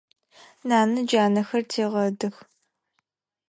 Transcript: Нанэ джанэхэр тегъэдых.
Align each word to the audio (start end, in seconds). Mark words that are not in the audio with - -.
Нанэ 0.67 0.97
джанэхэр 1.07 1.63
тегъэдых. 1.71 2.35